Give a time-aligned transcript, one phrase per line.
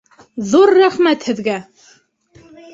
[0.53, 1.61] -Ҙур рәхмәт һеҙгә!